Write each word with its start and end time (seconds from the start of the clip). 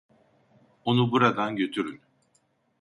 Onu 0.85 1.11
buradan 1.11 1.55
götürün. 1.55 2.01